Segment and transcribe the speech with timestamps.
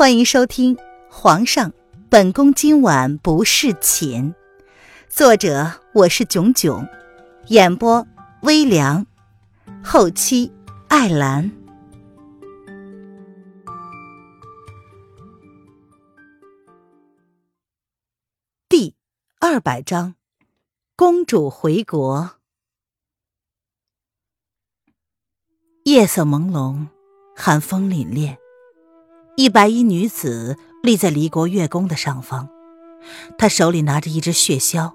[0.00, 0.74] 欢迎收听
[1.10, 1.74] 《皇上，
[2.08, 4.32] 本宫今晚不侍寝》，
[5.10, 6.88] 作者我是囧囧，
[7.48, 8.06] 演播
[8.40, 9.06] 微凉，
[9.84, 10.50] 后期
[10.88, 11.52] 艾兰。
[18.70, 18.96] 第
[19.38, 20.14] 二百章，
[20.96, 22.38] 公主回国。
[25.84, 26.86] 夜色朦胧，
[27.36, 28.39] 寒风凛冽。
[29.36, 32.48] 一白衣女子立在离国月宫的上方，
[33.38, 34.92] 她手里拿着一只血箫，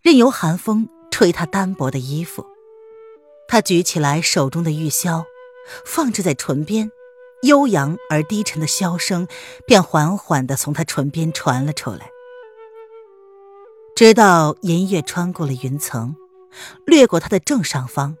[0.00, 2.46] 任由寒风吹她单薄的衣服。
[3.48, 5.24] 她举起来手中的玉箫，
[5.84, 6.90] 放置在唇边，
[7.42, 9.28] 悠扬而低沉的箫声
[9.66, 12.10] 便缓缓地从她唇边传了出来，
[13.94, 16.16] 直到银月穿过了云层，
[16.86, 18.16] 掠过她的正上方，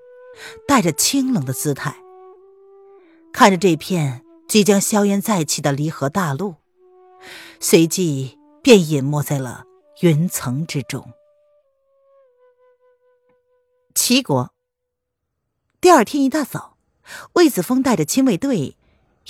[0.68, 1.96] 带着清冷的姿态，
[3.32, 4.25] 看着这片。
[4.48, 6.54] 即将硝烟再起的离合大陆，
[7.58, 9.64] 随即便隐没在了
[10.00, 11.12] 云层之中。
[13.94, 14.52] 齐国。
[15.80, 16.76] 第二天一大早，
[17.34, 18.76] 魏子峰带着亲卫队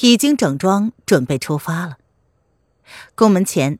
[0.00, 1.98] 已经整装准备出发了。
[3.14, 3.78] 宫门前，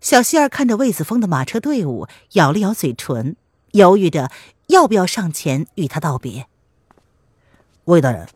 [0.00, 3.36] 小希儿看着魏子峰的马车队伍，咬了咬嘴唇，
[3.72, 4.30] 犹豫着
[4.66, 6.48] 要不要上前与他道别。
[7.84, 8.28] 魏大人。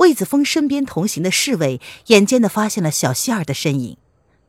[0.00, 3.98] 魏子峰身边同行的侍卫眼尖的发现了小希儿的身影，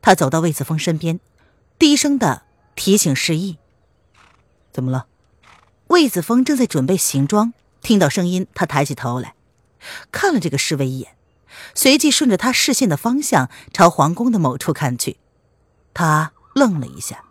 [0.00, 1.20] 他走到魏子峰身边，
[1.78, 3.58] 低声的提醒示意
[4.72, 5.06] ：“怎么了？”
[5.88, 9.34] 魏子峰正在准备行装，听到声音，他抬起头来，
[10.10, 11.14] 看了这个侍卫一眼，
[11.74, 15.18] 随即顺着他视线的方向朝皇宫的某处看去。
[15.92, 17.26] 他愣了一下：“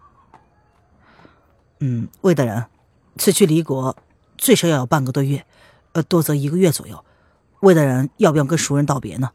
[1.82, 2.68] 嗯，魏大人，
[3.18, 3.98] 此去离国
[4.38, 5.44] 最少要有半个多月，
[5.94, 7.04] 呃，多则一个月左右。”
[7.62, 9.32] 魏大人要不要跟熟人道别呢？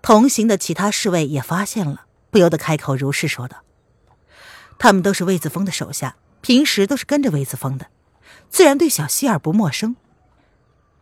[0.00, 3.58] 同行的其他侍卫也发现了，不由得开口如是说道
[4.78, 7.88] ：“他们都是魏子峰的手下，平时都是跟着魏子峰的，
[8.48, 9.96] 自然对小希儿不陌生。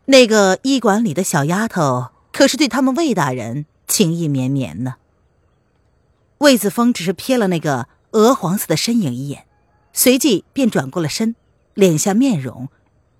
[0.07, 4.97] 那个医馆里的小丫头，可是对他们魏大人情意绵绵呢。”
[6.39, 9.47] 魏子峰只是瞥了那个鹅黄色的身影一眼，
[9.93, 11.37] 随即便转过了身，
[11.75, 12.71] 敛下面容，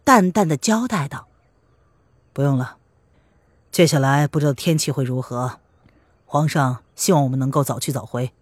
[0.05, 1.29] 淡淡的交代道
[2.33, 2.76] ：“不用了。”
[3.77, 5.59] 接下来不知道天气会如何，
[6.25, 8.33] 皇上希望我们能够早去早回，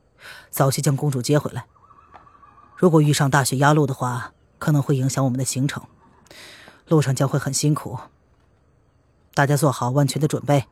[0.49, 1.67] 早些将公主接回来。
[2.77, 5.83] 如果遇上大雪压路的话，可能会影响我们的行程，
[6.87, 7.99] 路上将会很辛苦。
[9.35, 10.69] 大家做好万全的准备，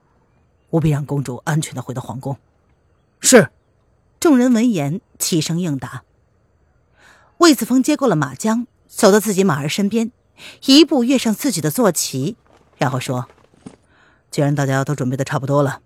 [0.70, 2.36] 务必让公主安全的回到皇宫。
[3.18, 3.50] 是，
[4.20, 6.04] 众人闻言齐声应答。
[7.38, 10.12] 魏子峰接过了马缰，走到自己马儿身边，
[10.66, 12.36] 一步跃上自己的坐骑，
[12.78, 13.28] 然后说。
[14.32, 15.80] 既然大家都准备的差不多了，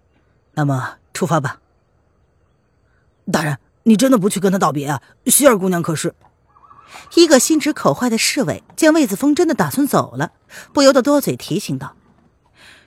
[0.55, 1.61] 那么出发吧。
[3.31, 5.03] 大人，你真的不去跟他道别啊？
[5.27, 6.15] 希儿姑娘可是……
[7.17, 10.31] 一个心直口快的侍卫见魏子峰真的打算走了，
[10.73, 11.97] 不由得多嘴提醒道：“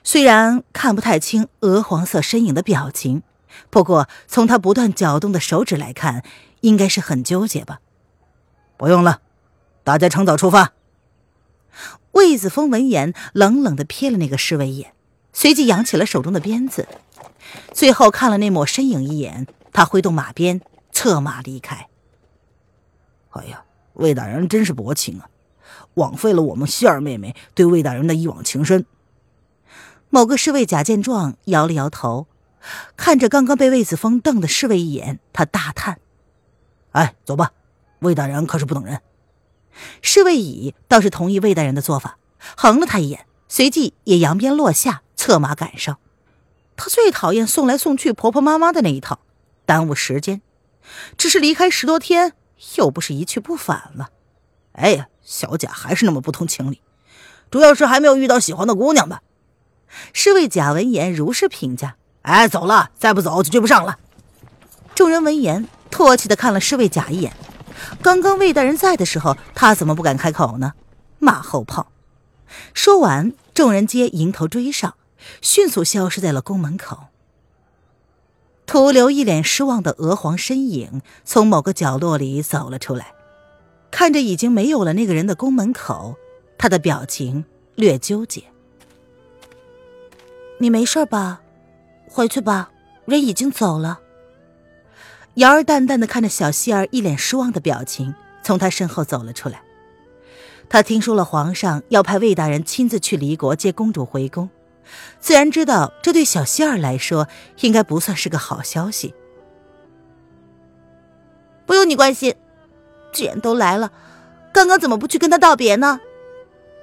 [0.02, 3.22] 虽然看不太清鹅黄色身影的表情，
[3.68, 6.24] 不过从他不断搅动的手指来看，
[6.62, 7.80] 应该是很纠结吧？”
[8.78, 9.20] 不用了，
[9.84, 10.72] 大家趁早出发。
[12.12, 14.94] 魏子峰闻言，冷冷的瞥了那个侍卫一眼。
[15.32, 16.88] 随即扬起了手中的鞭子，
[17.72, 20.60] 最后看了那抹身影一眼，他挥动马鞭，
[20.92, 21.88] 策马离开。
[23.30, 23.64] 哎呀，
[23.94, 25.30] 魏大人真是薄情啊，
[25.94, 28.84] 枉费了我们希儿妹妹对魏大人的一往情深。
[30.08, 32.26] 某个侍卫贾见状，摇了摇头，
[32.96, 36.00] 看着刚刚被魏子峰瞪的侍卫一眼，他大叹
[36.90, 37.52] ：“哎，走吧，
[38.00, 39.00] 魏大人可是不等人。”
[40.02, 42.18] 侍卫乙倒是同意魏大人的做法，
[42.56, 45.02] 横了他一眼，随即也扬鞭落下。
[45.20, 45.98] 策马赶上，
[46.76, 49.18] 他最讨厌送来送去婆婆妈妈的那一套，
[49.66, 50.40] 耽误时间。
[51.18, 52.32] 只是离开十多天，
[52.78, 54.08] 又不是一去不返了。
[54.72, 56.80] 哎呀，小贾还是那么不通情理，
[57.50, 59.20] 主要是还没有遇到喜欢的姑娘吧？
[60.14, 61.96] 侍卫贾闻言如是评价。
[62.22, 63.98] 哎，走了，再不走就追不上了。
[64.94, 67.34] 众人闻言，唾弃的看了侍卫贾一眼。
[68.00, 70.72] 刚刚魏大人在的时候，他怎么不敢开口呢？
[71.18, 71.92] 马后炮。
[72.72, 74.94] 说完，众人皆迎头追上。
[75.40, 77.06] 迅速消失在了宫门口。
[78.66, 83.12] 徒留一脸失望的娥皇身影从某个角落里走了出来，
[83.90, 86.16] 看着已经没有了那个人的宫门口，
[86.56, 87.44] 他的表情
[87.74, 88.44] 略纠结。
[90.58, 91.40] 你没事吧？
[92.08, 92.70] 回去吧，
[93.06, 94.00] 人已经走了。
[95.34, 98.14] 瑶儿淡淡的看着小希儿一脸失望的表情，
[98.44, 99.62] 从他身后走了出来。
[100.68, 104.48] 他听说了皇上要派魏大人亲自去离国接公主回宫。
[105.20, 107.28] 自然知道这对小希儿来说
[107.60, 109.14] 应该不算是个好消息。
[111.66, 112.34] 不用你关心，
[113.12, 113.92] 既然都来了，
[114.52, 116.00] 刚刚怎么不去跟他道别呢？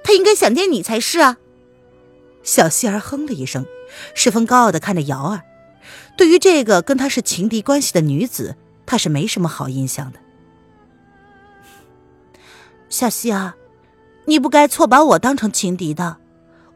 [0.02, 1.36] 他应该想念你才是啊！
[2.42, 3.66] 小希儿哼了一声，
[4.14, 5.42] 十分高傲的看着瑶儿。
[6.16, 8.56] 对于这个跟他是情敌关系的女子，
[8.86, 10.18] 他是没什么好印象的。
[12.88, 13.52] 小希儿，
[14.24, 16.16] 你不该错把我当成情敌的。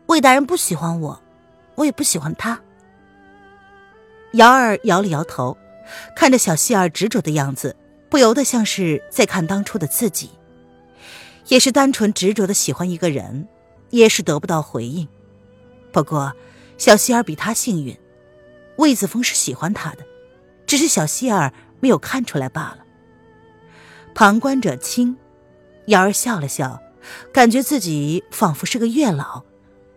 [0.07, 1.22] 魏大人不喜欢我，
[1.75, 2.61] 我也不喜欢他。
[4.33, 5.57] 瑶儿摇了摇头，
[6.17, 7.77] 看着小希儿执着的样子，
[8.09, 10.31] 不由得像是在看当初的自己。
[11.49, 13.49] 也是单纯执着的喜欢一个人，
[13.91, 15.07] 也是得不到回应。
[15.93, 16.33] 不过，
[16.79, 17.99] 小希儿比他幸运，
[18.77, 20.07] 魏子峰是喜欢他的，
[20.67, 22.79] 只是小希儿没有看出来罢了。
[24.15, 25.17] 旁观者清，
[25.87, 26.81] 瑶儿笑了笑，
[27.33, 29.45] 感觉自己仿佛是个月老，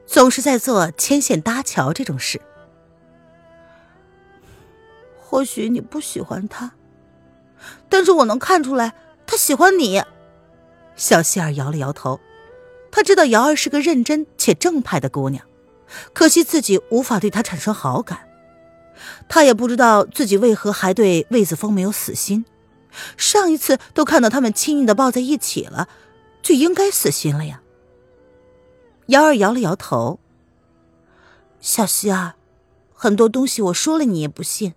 [0.06, 2.42] 总是在做牵线搭桥这种事。
[5.18, 6.72] 或许你不喜欢他，
[7.90, 8.94] 但是我能看出来
[9.26, 10.02] 他喜欢你。
[10.96, 12.22] 小希儿摇了摇头，
[12.90, 15.44] 他知道瑶儿是个认真且正派的姑娘，
[16.14, 18.20] 可惜自己无法对她产生好感。
[19.28, 22.46] 他也不知道自己为何还对魏子峰没有死心，
[23.18, 25.90] 上一次都看到他们亲昵的抱在一起了，
[26.42, 27.62] 就应该死心了呀。
[29.08, 30.20] 瑶儿摇了摇头，
[31.60, 32.34] 小希儿，
[32.94, 34.74] 很多东西我说了你也不信，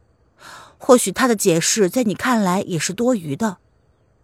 [0.76, 3.56] 或许他的解释在你看来也是多余的，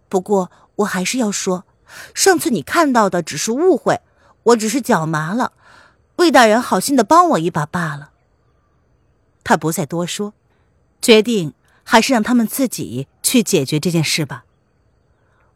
[0.07, 1.65] 不过我还是要说。
[2.13, 4.01] 上次你看到的只是误会，
[4.43, 5.53] 我只是脚麻了，
[6.17, 8.11] 魏大人好心的帮我一把罢了。
[9.43, 10.33] 他不再多说，
[11.01, 11.53] 决定
[11.83, 14.45] 还是让他们自己去解决这件事吧。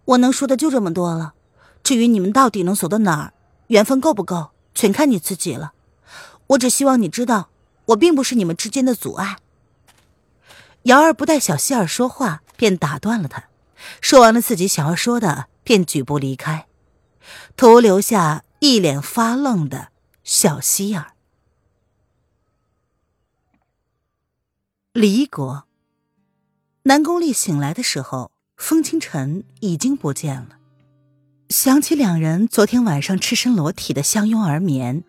[0.05, 1.33] 我能说的就这么多了，
[1.83, 3.33] 至于你们到底能走到哪儿，
[3.69, 5.74] 缘分够不够，全看你自己了。
[6.48, 7.50] 我只希望你知道，
[7.86, 9.38] 我并不是你们之间的阻碍。
[10.83, 13.45] 瑶儿不待小希儿说话，便打断了他，
[14.00, 15.48] 说完了自己想要说的。
[15.62, 16.66] 便举步离开，
[17.56, 19.89] 徒留下一脸发愣的
[20.24, 21.13] 小希儿。
[24.94, 25.68] 离国，
[26.83, 30.58] 南宫丽醒来的时候，风清晨已经不见了。
[31.49, 35.03] 想起两人昨天晚上赤身裸体的相拥而眠，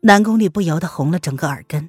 [0.00, 1.88] 南宫丽不由得红了整个耳根。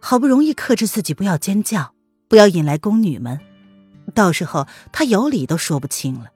[0.00, 1.92] 好不容易克制自己不要尖叫，
[2.28, 3.38] 不要引来宫女们，
[4.14, 6.30] 到时候他有理都说不清了。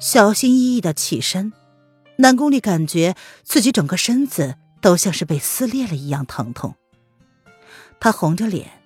[0.00, 1.52] 小心翼翼的起身，
[2.16, 3.14] 南宫丽感觉
[3.44, 6.74] 自己整个身子都像是被撕裂了一样疼痛。
[8.00, 8.82] 他红着脸，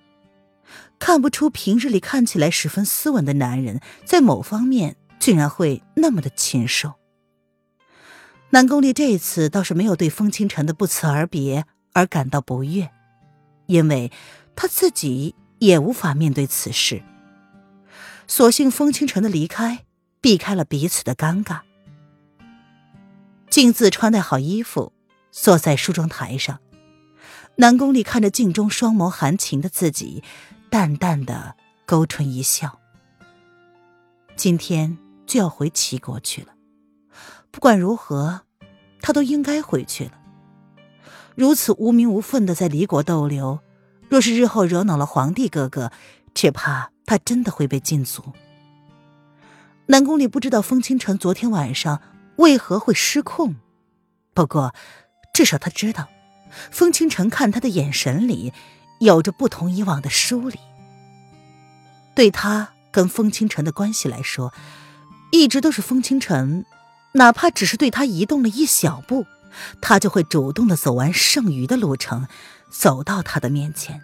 [0.99, 6.93] 看不出平日里看起来十分斯文的男人，在某方面竟然会那么的禽兽。
[8.49, 12.89] 南宫丽这一次倒是没有对风清晨的不辞而别而感到不悦，
[13.65, 14.11] 因为
[14.55, 17.03] 他自己也无法面对此事。
[18.27, 19.83] 所幸风清晨的离开。
[20.19, 21.61] 避开了彼此的尴尬。
[23.49, 24.91] 镜子穿戴好衣服，
[25.31, 26.59] 坐在梳妆台上，
[27.55, 30.23] 南宫丽看着镜中双眸含情的自己，
[30.69, 31.55] 淡淡的
[31.85, 32.79] 勾唇一笑。
[34.35, 34.97] 今天
[35.27, 36.53] 就要回齐国去了，
[37.51, 38.41] 不管如何，
[39.01, 40.13] 他都应该回去了。
[41.35, 43.59] 如此无名无份的在离国逗留，
[44.09, 45.91] 若是日后惹恼了皇帝哥哥，
[46.33, 48.33] 只怕他真的会被禁足。
[49.87, 52.01] 南宫里不知道风清晨昨天晚上
[52.37, 53.57] 为何会失控，
[54.33, 54.73] 不过
[55.33, 56.07] 至少他知道，
[56.71, 58.51] 风清晨看他的眼神里
[58.99, 60.57] 有着不同以往的疏离。
[62.15, 64.51] 对他跟风清晨的关系来说，
[65.31, 66.65] 一直都是风清晨，
[67.13, 69.25] 哪怕只是对他移动了一小步，
[69.81, 72.27] 他就会主动的走完剩余的路程，
[72.71, 74.01] 走到他的面前。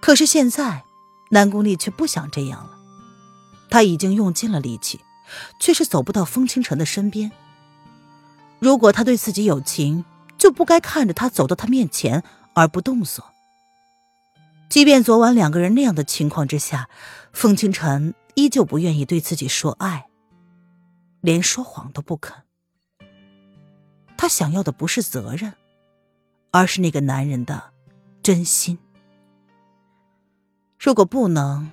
[0.00, 0.84] 可是现在，
[1.30, 2.70] 南宫丽却不想这样了。
[3.70, 5.00] 他已经用尽了力气，
[5.58, 7.32] 却是走不到风清晨的身边。
[8.58, 10.04] 如果他对自己有情，
[10.36, 12.22] 就不该看着他走到他面前
[12.54, 13.32] 而不动作。
[14.68, 16.88] 即便昨晚两个人那样的情况之下，
[17.32, 20.08] 风清晨依旧不愿意对自己说爱，
[21.20, 22.42] 连说谎都不肯。
[24.16, 25.54] 他想要的不是责任，
[26.50, 27.72] 而是那个男人的
[28.22, 28.78] 真心。
[30.78, 31.70] 如果不能。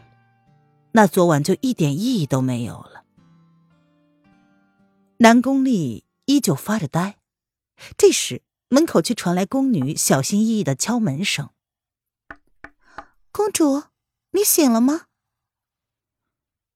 [0.94, 3.06] 那昨晚就一点意义都没有了。
[5.20, 7.18] 南宫丽依旧发着呆，
[7.98, 11.52] 这时门口却传来宫女小心翼翼的敲门声
[13.32, 13.84] ：“公主，
[14.32, 15.04] 你醒了吗？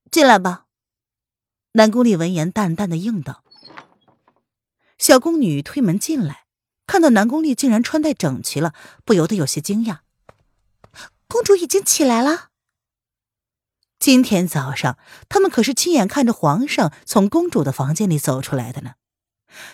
[0.09, 0.65] 进来吧。”
[1.73, 3.43] 南宫丽闻言淡淡的应道。
[4.97, 6.45] 小宫女推门进来，
[6.87, 9.99] 看到南宫丽竟然穿戴整齐了，不由得有些惊讶。
[11.27, 12.51] 公主已经起来了。
[13.99, 14.97] 今天早上，
[15.27, 18.93] 他们可是亲眼看着皇上从公主的房间里走出来的呢。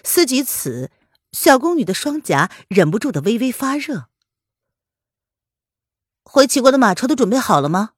[0.03, 0.89] 思及此，
[1.31, 4.07] 小宫女的双颊忍不住的微微发热。
[6.23, 7.91] 回齐国的马车都准备好了吗？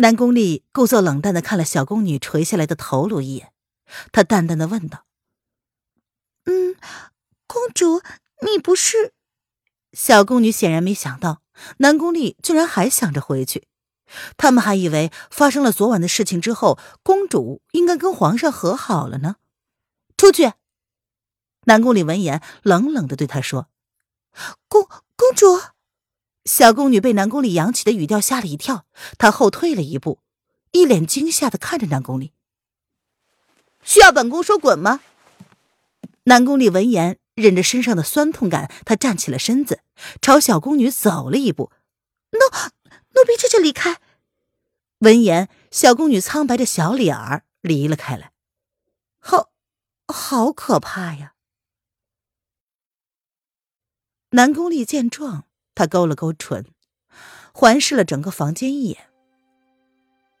[0.00, 3.52] 南宫丽故作冷淡的看了小宫女垂下来的头颅一眼，
[4.12, 5.04] 她淡淡的问道
[6.48, 6.74] ：“嗯，
[7.46, 8.00] 公主，
[8.40, 9.12] 你不是？”
[9.92, 11.42] 小宫女显然没想到
[11.78, 13.68] 南宫丽居然还想着回去，
[14.38, 19.36] 他们还以为发生了昨晚的事情之后，公主应该跟皇上和好了呢。
[20.16, 20.54] 出去！
[21.64, 23.68] 南宫丽闻言冷冷的对她说
[24.66, 25.60] ：“公公主。”
[26.44, 28.86] 小宫女被南宫里扬起的语调吓了一跳，
[29.18, 30.20] 她后退了一步，
[30.72, 32.32] 一脸惊吓的看着南宫里。
[33.82, 35.00] 需要本宫说滚吗？
[36.24, 39.82] 南宫里闻言，忍着身上的酸痛感，他站起了身子，
[40.20, 41.72] 朝小宫女走了一步。
[42.32, 42.38] 奴
[43.10, 44.00] 奴婢这就离开。
[44.98, 48.32] 闻言，小宫女苍白的小脸儿离了开来。
[49.18, 49.50] 好，
[50.06, 51.34] 好可怕呀！
[54.30, 55.46] 南宫丽见状。
[55.80, 56.66] 他勾了勾唇，
[57.54, 58.98] 环视了整个房间一眼。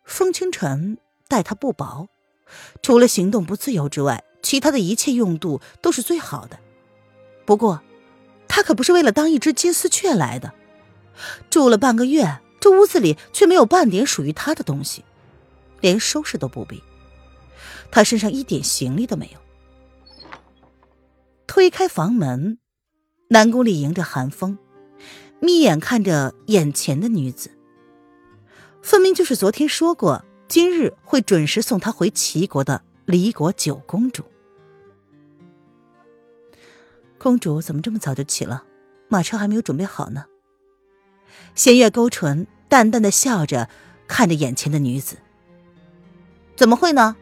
[0.04, 2.08] 风清晨待他不薄，
[2.82, 6.58] 除了行动不自由之外，其他的一切用度都是最好的。
[7.46, 7.80] 不过，
[8.48, 10.52] 他可不是为了当一只金丝雀来的。
[11.48, 15.06] 住了半个月，这屋子里却没有半点属于他的东西，
[15.80, 16.82] 连收拾都不必。
[17.90, 19.40] 他身上一点行李都没有。
[21.46, 22.58] 推开房门，
[23.30, 24.58] 南宫里迎着寒风。
[25.40, 27.50] 眯眼看着眼前的女子，
[28.82, 34.22] 分明就是昨天说过今日会准时送她回齐国的离国九公主。
[37.16, 38.64] 公主怎么这么早就起了？
[39.08, 40.26] 马车还没有准备好呢。
[41.54, 43.68] 弦月勾唇，淡淡的笑着
[44.06, 45.16] 看着眼前的女子。
[46.54, 47.16] 怎么会呢？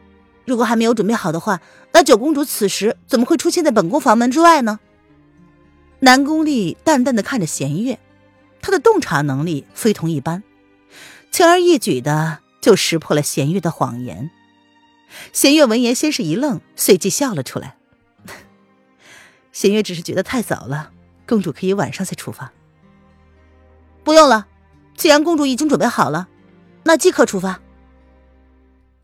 [0.45, 1.61] 如果还没有准备好的话，
[1.93, 4.79] 那九公主此时怎么会出现在本宫房门之外呢？
[5.99, 7.97] 南宫丽淡淡的看着弦月。
[8.61, 10.43] 他的洞察能力非同一般，
[11.31, 14.29] 轻而易举的就识破了弦月的谎言。
[15.33, 17.77] 弦月闻言，先是一愣，随即笑了出来。
[19.51, 20.91] 弦月只是觉得太早了，
[21.27, 22.51] 公主可以晚上再出发。
[24.03, 24.47] 不用了，
[24.95, 26.27] 既然公主已经准备好了，
[26.83, 27.61] 那即刻出发。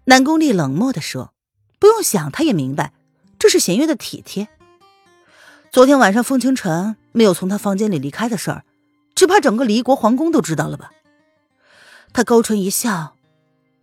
[0.05, 1.33] 南宫丽冷漠的说
[1.79, 2.93] ：“不用想，他也明白，
[3.39, 4.47] 这是弦月的体贴。
[5.71, 8.63] 昨天晚上风清晨没有从他房间里离开的事儿。”
[9.15, 10.91] 只怕整个离国皇宫都知道了吧？
[12.13, 13.17] 他勾唇一笑，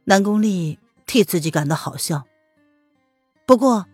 [0.05, 2.27] 南宫丽替自己感到好笑。
[3.45, 3.89] 不过，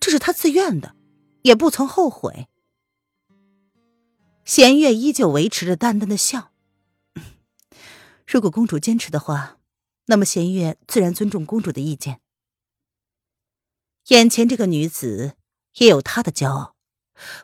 [0.00, 0.96] 这是他自愿的，
[1.42, 2.48] 也不曾后悔。
[4.44, 6.50] 弦月依旧维持着淡淡的笑。
[8.26, 9.58] 如果公主坚持的话，
[10.06, 12.20] 那么弦月自然尊重公主的意见。
[14.08, 15.36] 眼前这个女子
[15.74, 16.74] 也有她的骄傲，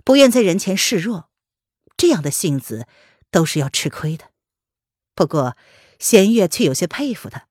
[0.05, 1.31] 不愿在人前示弱，
[1.97, 2.89] 这样的性子。
[3.37, 4.31] 都是要吃亏的，
[5.15, 5.59] 不过
[5.99, 7.49] 弦月却有些佩服他，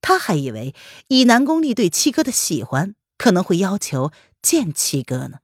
[0.00, 0.74] 他还以为
[1.06, 4.10] 以南宫丽对七哥的喜欢，可能会要求
[4.42, 5.38] 见七哥呢。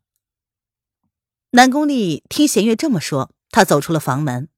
[1.51, 4.49] 南宫丽听弦月这么说，他走出了房门，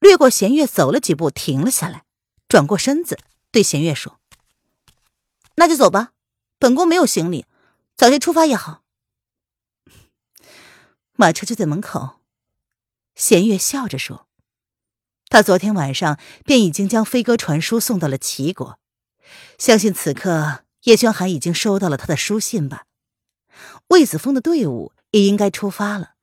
[0.00, 2.04] 掠过弦月走了几步，停了下来，
[2.48, 3.20] 转过身子
[3.52, 4.18] 对弦月说
[5.54, 6.10] ：“那就走吧，
[6.58, 7.46] 本宫没有行李，
[7.94, 8.82] 早些出发也好。”
[11.14, 12.18] 马车就在门口。
[13.16, 14.28] 弦月笑着说
[15.28, 18.78] ：“他昨天晚上便已经将飞鸽传书送到了齐国，
[19.58, 22.84] 相信此刻叶轩寒已经收到了他的书信吧。
[23.88, 26.16] 魏子峰的队伍也应该出发了，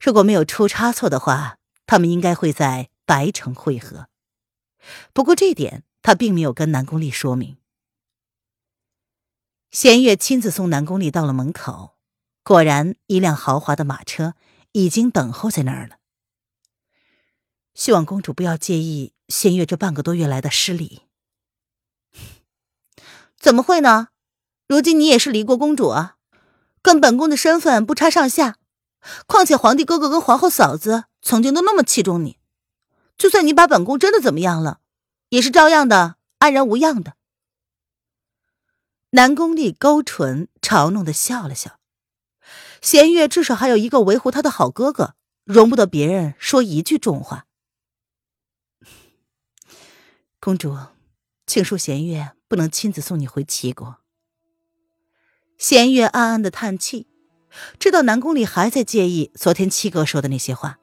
[0.00, 4.06] 如果没有出差错的话，他们应该会在白城会合。
[5.12, 7.56] 不过这点他并没有跟南宫丽说明。”
[9.72, 11.96] 弦月亲自送南宫丽到了门口，
[12.44, 14.34] 果然一辆豪华的马车。
[14.84, 15.96] 已经等候在那儿了。
[17.74, 21.02] 希望公主不要介意仙月这半个多月来的失礼。
[23.40, 24.08] 怎么会呢？
[24.68, 26.16] 如今你也是离国公主啊，
[26.82, 28.58] 跟本宫的身份不差上下。
[29.26, 32.38] 况且皇帝哥哥跟皇后嫂子曾经都那么器重你，
[33.16, 34.80] 就算你把本宫真的怎么样了，
[35.30, 37.14] 也是照样的安然无恙的。
[39.10, 41.78] 南宫丽勾唇嘲弄的笑了笑。
[42.82, 45.14] 弦月至少还有一个维护他的好哥哥，
[45.44, 47.46] 容不得别人说一句重话。
[50.40, 50.76] 公主，
[51.46, 53.96] 请恕弦月不能亲自送你回齐国。
[55.58, 57.06] 弦月暗暗的叹气，
[57.78, 60.78] 知道南宫里还在介意昨天七哥说的那些话。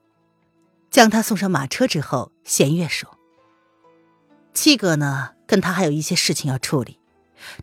[0.91, 3.17] 将他送上马车之后，弦月说
[4.53, 7.00] ：“七哥呢，跟他还有一些事情要处理，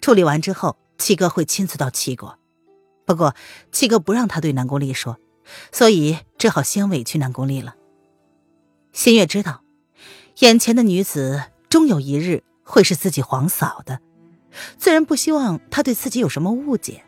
[0.00, 2.39] 处理完之后，七哥会亲自到齐国。
[3.12, 3.34] 不过
[3.72, 5.18] 七哥不让他对南宫丽说，
[5.72, 7.74] 所以只好先委屈南宫丽了。”
[8.92, 9.62] 新月知道，
[10.38, 14.00] 眼前的女子终有一日会是自己皇嫂的，
[14.78, 17.04] 自然不希望她对自己有什么误解。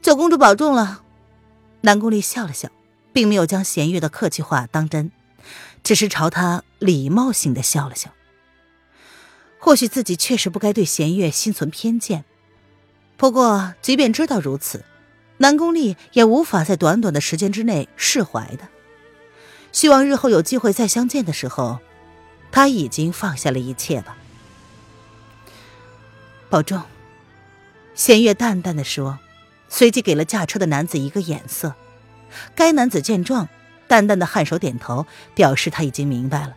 [0.00, 1.02] 九公主保重了。
[1.82, 2.70] 南宫丽笑了笑。
[3.14, 5.12] 并没有将弦月的客气话当真，
[5.84, 8.10] 只是朝他礼貌性的笑了笑。
[9.58, 12.24] 或许自己确实不该对弦月心存偏见，
[13.22, 14.84] 不过即便知道如此，
[15.36, 18.66] 南宫丽也无法在短短的时间之内释怀的。
[19.70, 21.78] 希望日后有机会再相见的时候，
[22.50, 24.16] 他已经放下了一切吧。
[26.50, 26.82] 保重。
[27.94, 29.20] 弦月淡淡的说，
[29.68, 31.76] 随即给了驾车的男子一个眼色。
[32.56, 33.48] 该男子见状，
[33.86, 36.56] 淡淡的颔首点头，表示他已经明白了。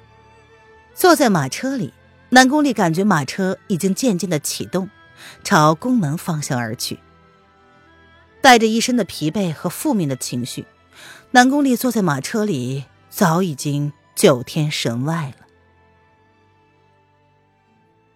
[0.95, 1.93] 坐在马车里，
[2.29, 4.89] 南宫丽感觉马车已经渐渐的启动，
[5.43, 6.99] 朝宫门方向而去。
[8.41, 10.67] 带着一身的疲惫和负面的情绪，
[11.31, 15.47] 南宫丽坐在马车里，早已经九天神外了。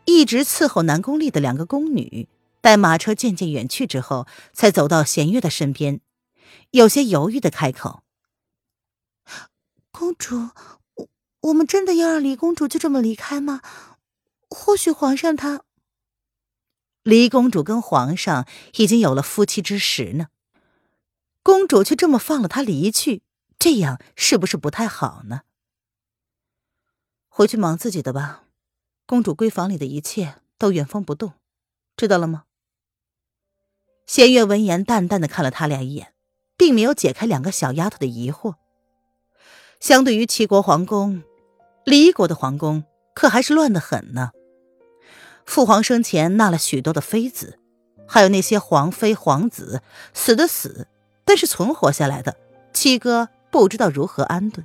[0.05, 2.27] 一直伺候南宫丽的两个宫女，
[2.61, 6.01] 待马车渐渐远去之后，才走到弦月的身边。
[6.71, 8.03] 有些犹豫的开口
[9.91, 10.49] ：“公主，
[10.95, 11.07] 我
[11.41, 13.61] 我们真的要让李公主就这么离开吗？
[14.49, 15.61] 或许皇上他……
[17.03, 20.27] 李公主跟皇上已经有了夫妻之实呢，
[21.41, 23.23] 公主却这么放了他离去，
[23.57, 25.41] 这样是不是不太好呢？
[27.27, 28.43] 回去忙自己的吧，
[29.05, 31.33] 公主闺房里的一切都原封不动，
[31.97, 32.43] 知道了吗？”
[34.07, 36.13] 弦月闻言，淡淡的看了他俩一眼。
[36.59, 38.55] 并没有解开两个小丫头的疑惑。
[39.79, 41.23] 相对于齐国皇宫，
[41.85, 42.83] 离国的皇宫
[43.15, 44.31] 可还是乱得很呢。
[45.49, 47.57] 父皇生前纳了许多的妃子，
[48.07, 49.81] 还有那些皇妃皇子，
[50.13, 50.87] 死的死，
[51.25, 52.37] 但是存活下来的，
[52.71, 54.63] 七哥不知道如何安顿。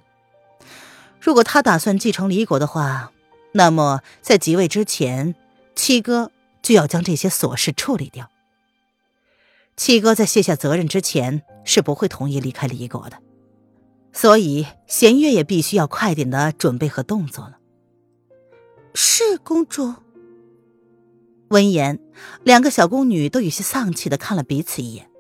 [1.19, 3.13] 如果他打算继承离国的话，
[3.53, 5.35] 那么在即位之前，
[5.75, 8.31] 七哥就要将这些琐事处理掉。
[9.79, 13.17] 七哥在卸下责任之前是不会同意离开离国的，
[14.13, 17.57] 所以弦月也必须要快点的准备和动作了。
[18.93, 19.95] 是公主。
[21.49, 21.99] 闻言，
[22.43, 25.11] 两个小宫女都有些丧气的看了彼此一眼。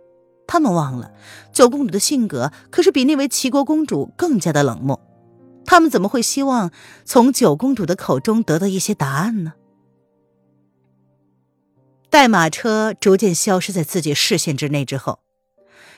[0.46, 1.12] 她们忘了
[1.52, 5.00] 九公主的性格可是比那位齐国公主更加的冷漠，
[5.64, 6.70] 她们怎么会希望
[7.04, 9.54] 从九公主的口中得到一些答案呢？
[12.10, 15.20] 待马车逐渐消失在自己视线之内之后，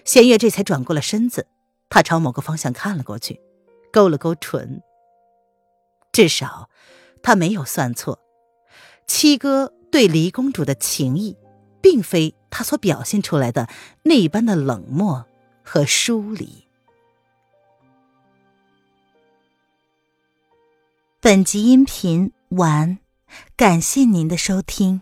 [0.05, 1.47] 弦月这才转过了身子。
[1.89, 3.41] 他朝某个方向看了过去，
[3.93, 4.83] 勾了勾唇。
[6.13, 6.71] 至少，
[7.23, 8.19] 他没有算错，
[9.07, 11.39] 七哥对黎公主的情谊，
[11.81, 13.67] 并非他所表现出来的
[14.03, 15.25] 那般的冷漠
[15.63, 16.67] 和疏离。
[21.19, 22.99] 本集音频完，
[23.57, 25.01] 感谢您的收听。